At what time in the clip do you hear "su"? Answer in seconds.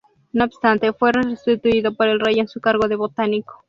2.47-2.59